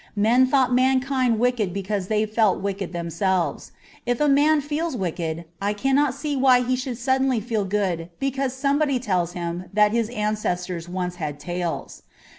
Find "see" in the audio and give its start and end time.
6.15-6.35